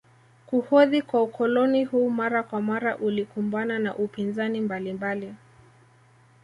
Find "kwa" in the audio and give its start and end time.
1.01-1.23, 2.43-2.61